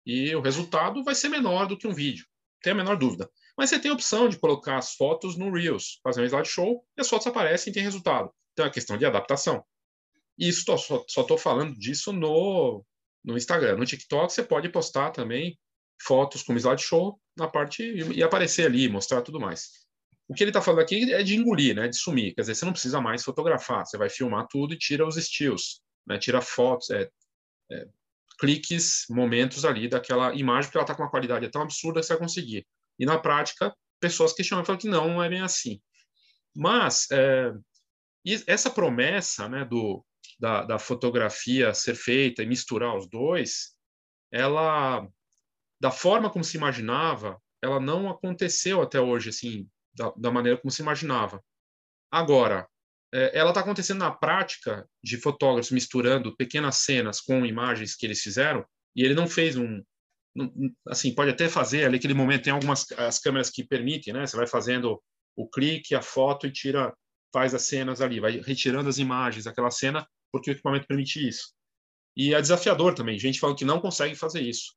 e 0.05 0.33
o 0.33 0.39
resultado 0.39 1.03
vai 1.03 1.13
ser 1.13 1.27
menor 1.27 1.67
do 1.67 1.77
que 1.77 1.85
um 1.85 1.93
vídeo. 1.93 2.25
Tem 2.63 2.71
a 2.71 2.75
menor 2.75 2.97
dúvida. 2.97 3.29
Mas 3.57 3.69
você 3.69 3.79
tem 3.79 3.91
a 3.91 3.93
opção 3.93 4.29
de 4.29 4.39
colocar 4.39 4.77
as 4.77 4.93
fotos 4.93 5.37
no 5.37 5.51
Reels, 5.51 5.99
fazer 6.01 6.21
um 6.21 6.25
slideshow 6.25 6.85
e 6.97 7.01
as 7.01 7.09
fotos 7.09 7.27
aparecem 7.27 7.69
e 7.69 7.73
tem 7.73 7.83
resultado. 7.83 8.31
Então 8.53 8.65
é 8.65 8.69
questão 8.69 8.97
de 8.97 9.05
adaptação. 9.05 9.61
Isso 10.39 10.63
só 10.65 11.21
estou 11.21 11.37
falando 11.37 11.77
disso 11.77 12.13
no, 12.13 12.85
no 13.21 13.35
Instagram. 13.35 13.75
No 13.75 13.85
TikTok 13.85 14.31
você 14.31 14.41
pode 14.41 14.69
postar 14.69 15.11
também 15.11 15.59
fotos 16.01 16.43
como 16.43 16.57
slideshow 16.57 17.19
na 17.37 17.49
parte 17.49 17.83
e, 17.83 18.19
e 18.19 18.23
aparecer 18.23 18.67
ali, 18.67 18.87
mostrar 18.87 19.21
tudo 19.21 19.37
mais. 19.37 19.67
O 20.29 20.33
que 20.33 20.43
ele 20.43 20.49
está 20.49 20.61
falando 20.61 20.79
aqui 20.79 21.13
é 21.13 21.21
de 21.21 21.35
engolir, 21.35 21.75
né, 21.75 21.89
de 21.89 21.97
sumir. 21.97 22.33
Quer 22.33 22.41
dizer, 22.41 22.55
você 22.55 22.63
não 22.63 22.71
precisa 22.71 23.01
mais 23.01 23.21
fotografar, 23.21 23.85
você 23.85 23.97
vai 23.97 24.09
filmar 24.09 24.47
tudo 24.49 24.73
e 24.73 24.77
tira 24.77 25.05
os 25.05 25.17
estilos 25.17 25.83
né, 26.05 26.17
tira 26.17 26.41
fotos, 26.41 26.89
é, 26.89 27.09
é, 27.71 27.87
cliques, 28.39 29.05
momentos 29.09 29.65
ali 29.65 29.87
daquela 29.87 30.33
imagem, 30.33 30.65
porque 30.65 30.77
ela 30.77 30.83
está 30.83 30.95
com 30.95 31.03
uma 31.03 31.09
qualidade 31.09 31.49
tão 31.49 31.61
absurda 31.61 31.99
que 31.99 32.05
você 32.05 32.13
vai 32.13 32.21
conseguir. 32.21 32.67
E 32.99 33.05
na 33.05 33.17
prática, 33.17 33.75
pessoas 33.99 34.33
questionam 34.33 34.63
e 34.63 34.65
falam 34.65 34.79
que 34.79 34.87
não, 34.87 35.07
não 35.07 35.23
é 35.23 35.29
bem 35.29 35.41
assim. 35.41 35.81
Mas 36.55 37.07
é, 37.11 37.51
essa 38.47 38.69
promessa 38.69 39.47
né, 39.49 39.65
do, 39.65 40.05
da, 40.39 40.63
da, 40.63 40.79
fotografia 40.79 41.73
ser 41.73 41.95
feita 41.95 42.43
e 42.43 42.47
misturar 42.47 42.95
os 42.95 43.07
dois, 43.07 43.75
ela, 44.31 45.07
da 45.79 45.91
forma 45.91 46.29
como 46.29 46.43
se 46.43 46.57
imaginava, 46.57 47.41
ela 47.61 47.79
não 47.79 48.09
aconteceu 48.09 48.81
até 48.81 48.99
hoje, 48.99 49.29
assim, 49.29 49.69
da, 49.93 50.11
da 50.15 50.31
maneira 50.31 50.57
como 50.57 50.71
se 50.71 50.81
imaginava. 50.81 51.43
Agora, 52.11 52.67
ela 53.33 53.49
está 53.49 53.61
acontecendo 53.61 53.99
na 53.99 54.11
prática 54.11 54.87
de 55.03 55.17
fotógrafos 55.17 55.71
misturando 55.71 56.35
pequenas 56.35 56.77
cenas 56.77 57.21
com 57.21 57.45
imagens 57.45 57.95
que 57.95 58.05
eles 58.05 58.21
fizeram, 58.21 58.65
e 58.95 59.03
ele 59.03 59.13
não 59.13 59.27
fez 59.27 59.55
um, 59.55 59.81
assim, 60.87 61.13
pode 61.13 61.31
até 61.31 61.47
fazer 61.47 61.85
ali 61.85 61.97
aquele 61.97 62.13
momento, 62.13 62.43
tem 62.43 62.53
algumas 62.53 62.91
as 62.93 63.19
câmeras 63.19 63.49
que 63.49 63.63
permitem, 63.63 64.13
né? 64.13 64.25
Você 64.25 64.35
vai 64.35 64.47
fazendo 64.47 65.01
o 65.35 65.47
clique, 65.49 65.95
a 65.95 66.01
foto 66.01 66.47
e 66.47 66.51
tira, 66.51 66.93
faz 67.33 67.53
as 67.53 67.63
cenas 67.63 68.01
ali, 68.01 68.19
vai 68.19 68.39
retirando 68.41 68.89
as 68.89 68.97
imagens 68.97 69.45
daquela 69.45 69.71
cena, 69.71 70.07
porque 70.31 70.51
o 70.51 70.53
equipamento 70.53 70.87
permite 70.87 71.25
isso. 71.25 71.53
E 72.15 72.33
é 72.33 72.41
desafiador 72.41 72.93
também, 72.95 73.19
gente 73.19 73.39
falando 73.39 73.57
que 73.57 73.65
não 73.65 73.81
consegue 73.81 74.15
fazer 74.15 74.41
isso. 74.41 74.73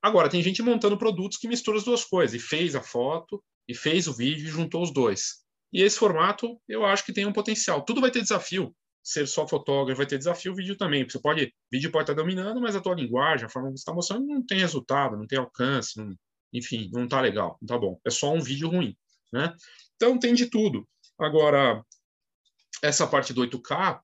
Agora, 0.00 0.28
tem 0.28 0.42
gente 0.42 0.62
montando 0.62 0.98
produtos 0.98 1.38
que 1.38 1.48
mistura 1.48 1.78
as 1.78 1.84
duas 1.84 2.04
coisas, 2.04 2.34
e 2.34 2.44
fez 2.44 2.74
a 2.74 2.82
foto, 2.82 3.42
e 3.68 3.74
fez 3.74 4.08
o 4.08 4.12
vídeo, 4.12 4.46
e 4.46 4.50
juntou 4.50 4.82
os 4.82 4.92
dois. 4.92 5.44
E 5.72 5.82
esse 5.82 5.98
formato, 5.98 6.60
eu 6.68 6.84
acho 6.84 7.04
que 7.04 7.12
tem 7.12 7.24
um 7.24 7.32
potencial. 7.32 7.82
Tudo 7.84 8.00
vai 8.00 8.10
ter 8.10 8.20
desafio. 8.20 8.74
Ser 9.02 9.26
só 9.26 9.48
fotógrafo 9.48 9.98
vai 9.98 10.06
ter 10.06 10.18
desafio, 10.18 10.54
vídeo 10.54 10.76
também. 10.76 11.08
Você 11.08 11.18
pode, 11.20 11.52
vídeo 11.70 11.90
pode 11.90 12.04
estar 12.04 12.14
dominando, 12.14 12.60
mas 12.60 12.76
a 12.76 12.80
tua 12.80 12.94
linguagem, 12.94 13.46
a 13.46 13.48
forma 13.48 13.68
que 13.68 13.78
você 13.78 13.80
está 13.80 13.92
mostrando, 13.92 14.26
não 14.26 14.44
tem 14.44 14.58
resultado, 14.58 15.16
não 15.16 15.26
tem 15.26 15.38
alcance, 15.38 15.98
não, 15.98 16.14
enfim, 16.52 16.90
não 16.92 17.04
está 17.04 17.20
legal, 17.20 17.58
não 17.60 17.66
está 17.66 17.78
bom. 17.78 17.98
É 18.06 18.10
só 18.10 18.32
um 18.32 18.40
vídeo 18.40 18.68
ruim, 18.68 18.96
né? 19.32 19.54
Então 19.96 20.18
tem 20.18 20.34
de 20.34 20.46
tudo. 20.46 20.86
Agora, 21.18 21.82
essa 22.82 23.06
parte 23.06 23.32
do 23.32 23.42
8K, 23.42 24.00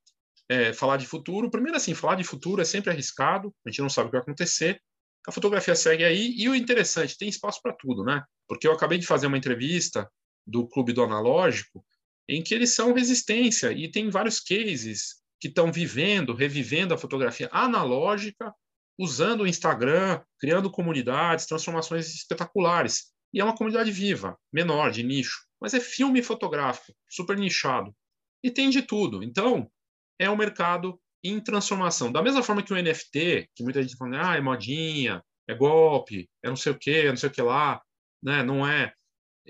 é, 0.49 0.73
falar 0.73 0.97
de 0.97 1.07
futuro, 1.07 1.51
primeiro 1.51 1.77
assim, 1.77 1.95
falar 1.95 2.15
de 2.15 2.25
futuro 2.25 2.63
é 2.63 2.65
sempre 2.65 2.91
arriscado, 2.91 3.55
a 3.67 3.71
gente 3.71 3.83
não 3.83 3.91
sabe 3.91 4.09
o 4.09 4.11
que 4.11 4.17
vai 4.17 4.23
acontecer. 4.23 4.81
A 5.27 5.33
fotografia 5.33 5.75
segue 5.75 6.05
aí 6.05 6.35
e 6.39 6.49
o 6.49 6.55
interessante, 6.55 7.19
tem 7.19 7.29
espaço 7.29 7.61
para 7.63 7.75
tudo, 7.75 8.03
né? 8.03 8.25
Porque 8.49 8.67
eu 8.67 8.73
acabei 8.73 8.99
de 8.99 9.07
fazer 9.07 9.27
uma 9.27 9.37
entrevista 9.37 10.11
do 10.49 10.67
Clube 10.67 10.93
do 10.93 11.03
Analógico, 11.03 11.85
em 12.29 12.43
que 12.43 12.55
eles 12.55 12.75
são 12.75 12.93
resistência 12.93 13.73
e 13.73 13.91
tem 13.91 14.11
vários 14.11 14.41
cases 14.41 15.17
que 15.41 15.49
estão 15.49 15.71
vivendo, 15.71 16.35
revivendo 16.35 16.93
a 16.93 16.99
fotografia 16.99 17.49
analógica, 17.53 18.53
usando 18.99 19.43
o 19.43 19.47
Instagram, 19.47 20.21
criando 20.41 20.71
comunidades, 20.71 21.47
transformações 21.47 22.13
espetaculares. 22.13 23.13
E 23.33 23.41
é 23.41 23.45
uma 23.45 23.55
comunidade 23.55 23.93
viva, 23.93 24.37
menor, 24.53 24.91
de 24.91 25.03
nicho, 25.03 25.47
mas 25.61 25.75
é 25.75 25.81
filme 25.81 26.23
fotográfico, 26.23 26.93
super 27.09 27.39
nichado. 27.39 27.95
E 28.43 28.51
tem 28.51 28.71
de 28.71 28.83
tudo. 28.83 29.23
Então, 29.23 29.71
é 30.19 30.29
um 30.29 30.37
mercado 30.37 31.01
em 31.23 31.41
transformação. 31.41 32.11
Da 32.11 32.23
mesma 32.23 32.43
forma 32.43 32.63
que 32.63 32.73
o 32.73 32.83
NFT, 32.83 33.51
que 33.55 33.63
muita 33.63 33.83
gente 33.83 33.97
fala, 33.97 34.33
ah, 34.33 34.37
é 34.37 34.41
modinha, 34.41 35.23
é 35.49 35.55
golpe, 35.55 36.29
é 36.43 36.49
não 36.49 36.57
sei 36.57 36.73
o 36.73 36.79
que, 36.79 36.91
é 36.91 37.09
não 37.09 37.17
sei 37.17 37.29
o 37.29 37.33
que 37.33 37.43
lá, 37.43 37.81
né? 38.23 38.43
Não 38.43 38.67
é. 38.67 38.93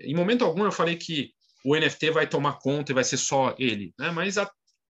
Em 0.02 0.14
momento 0.14 0.44
algum 0.44 0.64
eu 0.64 0.72
falei 0.72 0.96
que 0.96 1.32
o 1.64 1.76
NFT 1.76 2.10
vai 2.10 2.28
tomar 2.28 2.58
conta 2.58 2.92
e 2.92 2.94
vai 2.94 3.04
ser 3.04 3.16
só 3.16 3.54
ele, 3.58 3.92
né? 3.98 4.10
Mas 4.10 4.38
a, 4.38 4.50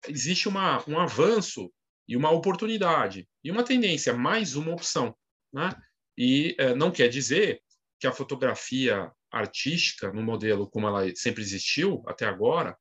existe 0.07 0.47
uma, 0.47 0.83
um 0.89 0.99
avanço 0.99 1.71
e 2.07 2.15
uma 2.15 2.31
oportunidade 2.31 3.27
e 3.43 3.51
uma 3.51 3.63
tendência, 3.63 4.13
mais 4.13 4.55
uma 4.55 4.73
opção, 4.73 5.15
né? 5.53 5.69
E 6.17 6.55
é, 6.57 6.73
não 6.75 6.91
quer 6.91 7.07
dizer 7.07 7.61
que 7.99 8.07
a 8.07 8.11
fotografia 8.11 9.11
artística 9.31 10.11
no 10.11 10.23
modelo 10.23 10.69
como 10.69 10.87
ela 10.87 11.13
sempre 11.15 11.41
existiu 11.41 12.03
até 12.07 12.25
agora 12.25 12.77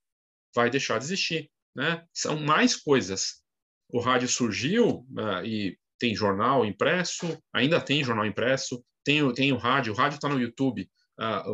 vai 0.54 0.70
deixar 0.70 0.98
de 0.98 1.04
existir, 1.04 1.50
né? 1.74 2.04
São 2.12 2.38
mais 2.38 2.76
coisas. 2.76 3.42
O 3.90 4.00
rádio 4.00 4.28
surgiu 4.28 5.06
uh, 5.18 5.44
e 5.44 5.78
tem 5.98 6.14
jornal 6.14 6.64
impresso, 6.64 7.38
ainda 7.52 7.80
tem 7.80 8.04
jornal 8.04 8.26
impresso, 8.26 8.84
tem, 9.04 9.32
tem 9.34 9.52
o 9.52 9.56
rádio, 9.56 9.92
o 9.92 9.96
rádio 9.96 10.16
está 10.16 10.28
no 10.28 10.40
YouTube, 10.40 10.88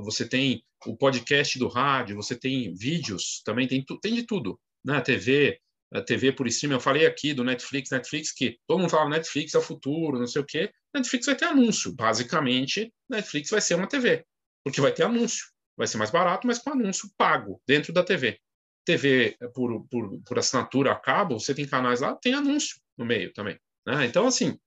você 0.03 0.29
tem 0.29 0.65
o 0.87 0.97
podcast 0.97 1.59
do 1.59 1.69
rádio, 1.69 2.17
você 2.17 2.37
tem 2.37 2.75
vídeos, 2.75 3.43
também 3.45 3.69
tem, 3.69 3.85
tem 4.01 4.15
de 4.15 4.25
tudo, 4.25 4.59
né? 4.85 5.01
TV, 5.01 5.61
a 5.93 6.01
TV 6.01 6.33
por 6.33 6.47
streaming, 6.47 6.77
eu 6.77 6.81
falei 6.81 7.07
aqui 7.07 7.35
do 7.35 7.45
Netflix, 7.45 7.91
Netflix 7.91 8.33
que 8.33 8.59
todo 8.67 8.79
mundo 8.79 8.91
fala 8.91 9.11
Netflix 9.11 9.55
é 9.55 9.59
o 9.59 9.63
futuro, 9.63 10.19
não 10.19 10.27
sei 10.27 10.41
o 10.41 10.47
quê. 10.47 10.73
Netflix 10.95 11.27
vai 11.27 11.37
ter 11.37 11.47
anúncio, 11.47 11.95
basicamente, 11.95 12.93
Netflix 13.09 13.51
vai 13.51 13.61
ser 13.61 13.75
uma 13.75 13.89
TV, 13.89 14.25
porque 14.65 14.81
vai 14.81 14.93
ter 14.93 15.03
anúncio, 15.03 15.47
vai 15.77 15.87
ser 15.87 15.99
mais 15.99 16.11
barato, 16.11 16.47
mas 16.47 16.59
com 16.59 16.71
anúncio 16.71 17.11
pago 17.17 17.61
dentro 17.67 17.93
da 17.93 18.05
TV. 18.05 18.39
TV 18.85 19.37
por, 19.55 19.87
por, 19.89 20.23
por 20.23 20.39
assinatura 20.39 20.93
a 20.93 20.97
cabo, 20.97 21.39
você 21.39 21.55
tem 21.55 21.67
canais 21.67 22.01
lá, 22.01 22.17
tem 22.17 22.35
anúncio 22.35 22.81
no 22.97 23.05
meio 23.05 23.33
também. 23.33 23.59
Né? 23.87 24.07
Então, 24.07 24.27
assim, 24.27 24.59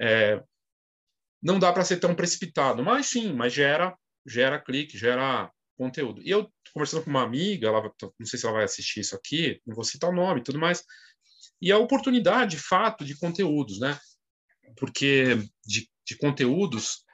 é, 0.00 0.42
não 1.42 1.58
dá 1.58 1.72
para 1.72 1.84
ser 1.84 1.98
tão 1.98 2.14
precipitado, 2.14 2.82
mas 2.82 3.06
sim, 3.06 3.32
mas 3.32 3.52
gera 3.52 3.96
gera 4.30 4.58
clique, 4.58 4.98
gera 4.98 5.50
conteúdo. 5.76 6.22
E 6.22 6.30
eu 6.30 6.50
conversando 6.72 7.04
com 7.04 7.10
uma 7.10 7.22
amiga, 7.22 7.68
ela, 7.68 7.82
não 8.18 8.26
sei 8.26 8.38
se 8.38 8.46
ela 8.46 8.56
vai 8.56 8.64
assistir 8.64 9.00
isso 9.00 9.16
aqui, 9.16 9.60
não 9.66 9.74
vou 9.74 9.84
citar 9.84 10.10
o 10.10 10.14
nome 10.14 10.40
e 10.40 10.44
tudo 10.44 10.58
mais, 10.58 10.84
e 11.60 11.70
a 11.72 11.78
oportunidade, 11.78 12.56
de 12.56 12.62
fato, 12.62 13.04
de 13.04 13.16
conteúdos, 13.18 13.80
né? 13.80 13.98
Porque 14.76 15.36
de, 15.66 15.90
de 16.06 16.16
conteúdos, 16.16 17.04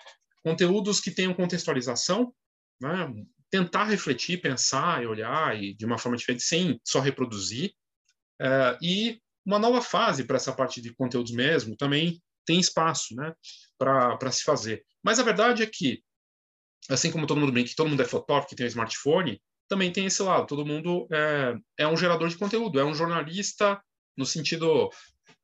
conteúdos 0.43 1.01
que 1.01 1.11
tenham 1.11 1.35
contextualização, 1.35 2.33
né? 2.81 3.13
tentar 3.51 3.85
refletir, 3.85 4.41
pensar 4.41 5.03
e 5.03 5.07
olhar 5.07 5.61
e 5.61 5.75
de 5.75 5.87
uma 5.87 5.99
forma 5.99 6.17
diferente, 6.17 6.43
sem 6.43 6.81
só 6.85 7.01
reproduzir, 7.01 7.73
é, 8.41 8.79
e 8.83 9.21
uma 9.45 9.59
nova 9.59 9.81
fase 9.81 10.25
para 10.25 10.37
essa 10.37 10.53
parte 10.53 10.81
de 10.81 10.95
conteúdos 10.95 11.33
mesmo 11.33 11.77
também 11.77 12.21
tem 12.45 12.61
espaço, 12.61 13.15
né, 13.15 13.33
para 13.79 14.31
se 14.31 14.43
fazer. 14.43 14.85
Mas 15.03 15.19
a 15.19 15.23
verdade 15.23 15.63
é 15.63 15.67
que 15.67 16.03
assim 16.89 17.11
como 17.11 17.27
todo 17.27 17.41
mundo 17.41 17.53
brinca 17.53 17.71
que 17.71 17.77
todo 17.77 17.89
mundo 17.89 18.03
é 18.03 18.07
fotógrafo, 18.07 18.49
que 18.49 18.57
tem 18.57 18.67
um 18.67 18.69
smartphone, 18.69 19.41
também 19.69 19.93
tem 19.93 20.07
esse 20.07 20.23
lado. 20.23 20.47
Todo 20.47 20.65
mundo 20.65 21.07
é, 21.13 21.55
é 21.79 21.89
um 21.89 21.97
gerador 21.97 22.29
de 22.29 22.37
conteúdo, 22.37 22.79
é 22.79 22.85
um 22.85 22.95
jornalista 22.95 23.81
no 24.17 24.25
sentido, 24.25 24.91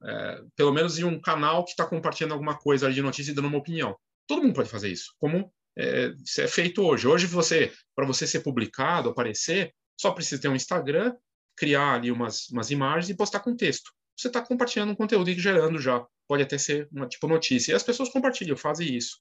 é, 0.02 0.40
pelo 0.56 0.72
menos 0.72 0.99
em 0.99 1.04
um 1.04 1.20
canal 1.20 1.64
que 1.64 1.72
está 1.72 1.84
compartilhando 1.84 2.32
alguma 2.32 2.56
coisa 2.56 2.92
de 2.92 3.02
notícia 3.02 3.32
e 3.32 3.34
dando 3.34 3.49
uma 3.49 3.58
opinião. 3.58 3.96
Todo 4.26 4.42
mundo 4.42 4.54
pode 4.54 4.68
fazer 4.68 4.88
isso, 4.88 5.12
como 5.18 5.52
é, 5.76 6.12
é 6.38 6.46
feito 6.46 6.82
hoje. 6.82 7.06
Hoje, 7.06 7.26
você, 7.26 7.72
para 7.94 8.06
você 8.06 8.26
ser 8.26 8.40
publicado, 8.40 9.11
aparecer, 9.11 9.75
só 10.00 10.12
precisa 10.12 10.40
ter 10.40 10.49
um 10.49 10.56
Instagram, 10.56 11.14
criar 11.56 11.94
ali 11.94 12.11
umas, 12.11 12.49
umas 12.50 12.70
imagens 12.70 13.11
e 13.11 13.16
postar 13.16 13.40
com 13.40 13.56
texto. 13.56 13.90
Você 14.16 14.28
está 14.28 14.40
compartilhando 14.40 14.92
um 14.92 14.96
conteúdo 14.96 15.28
e 15.28 15.38
gerando 15.38 15.78
já. 15.78 16.06
Pode 16.28 16.42
até 16.42 16.56
ser 16.56 16.88
uma 16.92 17.06
tipo 17.06 17.26
notícia. 17.26 17.72
E 17.72 17.75
as 17.75 17.82
pessoas 17.82 18.08
compartilham, 18.08 18.56
fazem 18.56 18.94
isso 18.94 19.18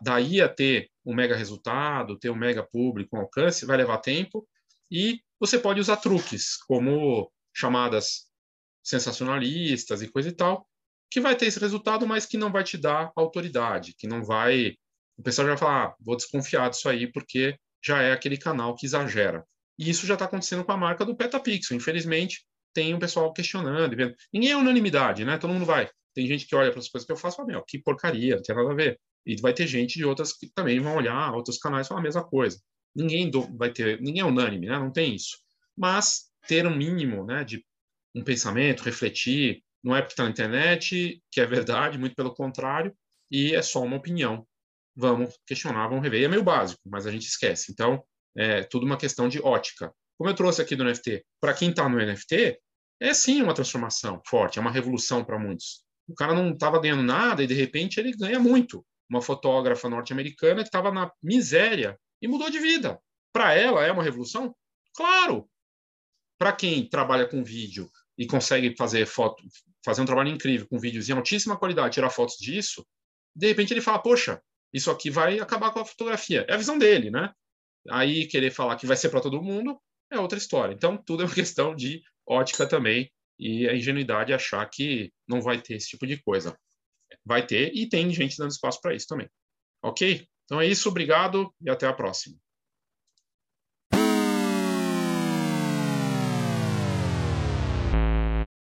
daí 0.00 0.40
a 0.40 0.48
ter 0.48 0.90
um 1.04 1.14
mega 1.14 1.36
resultado, 1.36 2.18
ter 2.18 2.30
um 2.30 2.36
mega 2.36 2.62
público, 2.62 3.16
um 3.16 3.20
alcance, 3.20 3.66
vai 3.66 3.76
levar 3.76 3.98
tempo. 3.98 4.46
E 4.90 5.20
você 5.40 5.58
pode 5.58 5.80
usar 5.80 5.96
truques, 5.96 6.56
como 6.56 7.30
chamadas 7.54 8.26
sensacionalistas 8.82 10.02
e 10.02 10.08
coisa 10.08 10.28
e 10.28 10.32
tal, 10.32 10.66
que 11.10 11.20
vai 11.20 11.36
ter 11.36 11.46
esse 11.46 11.60
resultado, 11.60 12.06
mas 12.06 12.26
que 12.26 12.36
não 12.36 12.50
vai 12.50 12.64
te 12.64 12.76
dar 12.76 13.12
autoridade, 13.16 13.94
que 13.96 14.06
não 14.06 14.22
vai. 14.22 14.74
O 15.16 15.22
pessoal 15.22 15.46
já 15.46 15.54
vai 15.54 15.58
falar, 15.58 15.84
ah, 15.86 15.94
vou 16.00 16.16
desconfiar 16.16 16.70
disso 16.70 16.88
aí, 16.88 17.10
porque 17.10 17.58
já 17.84 18.02
é 18.02 18.12
aquele 18.12 18.36
canal 18.36 18.74
que 18.74 18.86
exagera. 18.86 19.44
E 19.78 19.88
isso 19.88 20.06
já 20.06 20.14
está 20.14 20.26
acontecendo 20.26 20.64
com 20.64 20.72
a 20.72 20.76
marca 20.76 21.04
do 21.04 21.16
Petapixel. 21.16 21.76
Infelizmente, 21.76 22.44
tem 22.72 22.94
um 22.94 22.98
pessoal 22.98 23.32
questionando, 23.32 23.96
vendo. 23.96 24.14
Ninguém 24.32 24.50
é 24.50 24.56
unanimidade, 24.56 25.24
né? 25.24 25.38
Todo 25.38 25.52
mundo 25.52 25.64
vai. 25.64 25.88
Tem 26.14 26.26
gente 26.26 26.46
que 26.46 26.56
olha 26.56 26.70
para 26.70 26.80
as 26.80 26.88
coisas 26.88 27.06
que 27.06 27.12
eu 27.12 27.16
faço 27.16 27.36
e 27.36 27.38
fala, 27.38 27.48
meu, 27.48 27.64
que 27.64 27.78
porcaria, 27.78 28.36
não 28.36 28.42
tem 28.42 28.56
nada 28.56 28.70
a 28.70 28.74
ver. 28.74 29.00
E 29.26 29.36
vai 29.40 29.52
ter 29.52 29.66
gente 29.66 29.98
de 29.98 30.04
outras 30.04 30.32
que 30.32 30.50
também 30.54 30.80
vão 30.80 30.96
olhar, 30.96 31.34
outros 31.34 31.58
canais 31.58 31.86
falar 31.86 32.00
a 32.00 32.02
mesma 32.02 32.24
coisa. 32.24 32.60
Ninguém 32.94 33.30
do, 33.30 33.42
vai 33.56 33.70
ter, 33.70 34.00
ninguém 34.00 34.22
é 34.22 34.24
unânime, 34.24 34.66
né? 34.66 34.78
Não 34.78 34.90
tem 34.90 35.14
isso. 35.14 35.38
Mas 35.76 36.30
ter 36.46 36.66
um 36.66 36.74
mínimo, 36.74 37.24
né, 37.24 37.44
de 37.44 37.64
um 38.14 38.24
pensamento, 38.24 38.82
refletir, 38.82 39.62
não 39.82 39.94
é 39.94 40.00
porque 40.00 40.14
está 40.14 40.24
na 40.24 40.30
internet 40.30 41.22
que 41.30 41.40
é 41.40 41.46
verdade, 41.46 41.98
muito 41.98 42.16
pelo 42.16 42.34
contrário, 42.34 42.92
e 43.30 43.54
é 43.54 43.62
só 43.62 43.82
uma 43.82 43.96
opinião. 43.96 44.46
Vamos 44.96 45.38
questionar, 45.46 45.86
vamos 45.88 46.02
rever. 46.02 46.22
E 46.22 46.24
é 46.24 46.28
meio 46.28 46.42
básico, 46.42 46.80
mas 46.86 47.06
a 47.06 47.10
gente 47.10 47.26
esquece. 47.26 47.70
Então, 47.70 48.02
é 48.36 48.64
tudo 48.64 48.84
uma 48.84 48.96
questão 48.96 49.28
de 49.28 49.40
ótica. 49.40 49.92
Como 50.16 50.28
eu 50.28 50.34
trouxe 50.34 50.60
aqui 50.60 50.74
do 50.74 50.84
NFT, 50.84 51.24
para 51.40 51.54
quem 51.54 51.70
está 51.70 51.88
no 51.88 51.98
NFT, 51.98 52.58
é 53.00 53.14
sim 53.14 53.40
uma 53.40 53.54
transformação 53.54 54.20
forte, 54.26 54.58
é 54.58 54.62
uma 54.62 54.72
revolução 54.72 55.24
para 55.24 55.38
muitos. 55.38 55.84
O 56.08 56.14
cara 56.14 56.34
não 56.34 56.52
estava 56.52 56.80
ganhando 56.80 57.02
nada 57.02 57.44
e 57.44 57.46
de 57.46 57.54
repente 57.54 58.00
ele 58.00 58.12
ganha 58.12 58.40
muito 58.40 58.84
uma 59.08 59.22
fotógrafa 59.22 59.88
norte-americana 59.88 60.62
que 60.62 60.68
estava 60.68 60.90
na 60.90 61.10
miséria 61.22 61.98
e 62.20 62.28
mudou 62.28 62.50
de 62.50 62.58
vida. 62.58 63.00
Para 63.32 63.54
ela 63.54 63.84
é 63.84 63.92
uma 63.92 64.02
revolução? 64.02 64.54
Claro. 64.94 65.48
Para 66.38 66.52
quem 66.52 66.88
trabalha 66.88 67.26
com 67.26 67.42
vídeo 67.42 67.90
e 68.16 68.26
consegue 68.26 68.74
fazer 68.76 69.06
foto, 69.06 69.42
fazer 69.84 70.02
um 70.02 70.06
trabalho 70.06 70.28
incrível 70.28 70.66
com 70.68 70.78
vídeos 70.78 71.08
em 71.08 71.12
altíssima 71.12 71.56
qualidade, 71.56 71.94
tirar 71.94 72.10
fotos 72.10 72.36
disso, 72.36 72.86
de 73.34 73.46
repente 73.46 73.72
ele 73.72 73.80
fala: 73.80 73.98
"Poxa, 74.00 74.40
isso 74.72 74.90
aqui 74.90 75.10
vai 75.10 75.38
acabar 75.38 75.72
com 75.72 75.80
a 75.80 75.84
fotografia". 75.84 76.44
É 76.48 76.54
a 76.54 76.58
visão 76.58 76.78
dele, 76.78 77.10
né? 77.10 77.32
Aí 77.90 78.26
querer 78.26 78.50
falar 78.50 78.76
que 78.76 78.86
vai 78.86 78.96
ser 78.96 79.08
para 79.08 79.20
todo 79.20 79.42
mundo 79.42 79.80
é 80.10 80.18
outra 80.18 80.38
história. 80.38 80.74
Então 80.74 80.96
tudo 80.96 81.22
é 81.22 81.26
uma 81.26 81.34
questão 81.34 81.74
de 81.74 82.02
ótica 82.26 82.66
também 82.66 83.10
e 83.38 83.68
a 83.68 83.74
ingenuidade 83.74 84.32
achar 84.32 84.64
que 84.66 85.12
não 85.26 85.40
vai 85.40 85.60
ter 85.60 85.74
esse 85.74 85.88
tipo 85.88 86.06
de 86.06 86.20
coisa 86.22 86.58
vai 87.28 87.46
ter, 87.46 87.70
e 87.74 87.86
tem 87.88 88.10
gente 88.10 88.38
dando 88.38 88.50
espaço 88.50 88.80
para 88.80 88.94
isso 88.94 89.06
também. 89.06 89.28
Ok? 89.84 90.26
Então 90.44 90.60
é 90.60 90.66
isso, 90.66 90.88
obrigado 90.88 91.52
e 91.60 91.68
até 91.68 91.86
a 91.86 91.92
próxima. 91.92 92.36